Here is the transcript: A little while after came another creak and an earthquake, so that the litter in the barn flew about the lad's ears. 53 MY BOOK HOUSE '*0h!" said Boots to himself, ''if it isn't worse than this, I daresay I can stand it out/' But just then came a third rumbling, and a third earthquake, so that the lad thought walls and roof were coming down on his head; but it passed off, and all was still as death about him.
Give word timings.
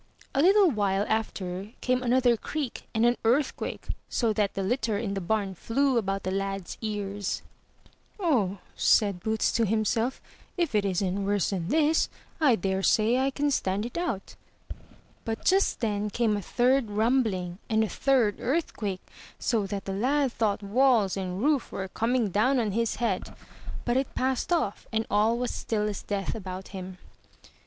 A 0.33 0.41
little 0.41 0.71
while 0.71 1.05
after 1.07 1.73
came 1.79 2.01
another 2.01 2.35
creak 2.35 2.87
and 2.95 3.05
an 3.05 3.17
earthquake, 3.23 3.85
so 4.09 4.33
that 4.33 4.55
the 4.55 4.63
litter 4.63 4.97
in 4.97 5.13
the 5.13 5.21
barn 5.21 5.53
flew 5.53 5.95
about 5.99 6.23
the 6.23 6.31
lad's 6.31 6.75
ears. 6.81 7.43
53 8.17 8.25
MY 8.25 8.31
BOOK 8.31 8.33
HOUSE 8.33 8.49
'*0h!" 8.49 8.59
said 8.81 9.19
Boots 9.19 9.51
to 9.51 9.63
himself, 9.67 10.19
''if 10.57 10.73
it 10.73 10.85
isn't 10.85 11.23
worse 11.23 11.51
than 11.51 11.67
this, 11.67 12.09
I 12.39 12.55
daresay 12.55 13.19
I 13.19 13.29
can 13.29 13.51
stand 13.51 13.85
it 13.85 13.93
out/' 13.95 14.33
But 15.23 15.45
just 15.45 15.81
then 15.81 16.09
came 16.09 16.35
a 16.35 16.41
third 16.41 16.89
rumbling, 16.89 17.59
and 17.69 17.83
a 17.83 17.87
third 17.87 18.37
earthquake, 18.39 19.05
so 19.37 19.67
that 19.67 19.85
the 19.85 19.93
lad 19.93 20.31
thought 20.31 20.63
walls 20.63 21.15
and 21.15 21.43
roof 21.43 21.71
were 21.71 21.87
coming 21.87 22.29
down 22.29 22.57
on 22.59 22.71
his 22.71 22.95
head; 22.95 23.35
but 23.85 23.97
it 23.97 24.15
passed 24.15 24.51
off, 24.51 24.87
and 24.91 25.05
all 25.11 25.37
was 25.37 25.51
still 25.51 25.83
as 25.87 26.01
death 26.01 26.33
about 26.33 26.69
him. 26.69 26.97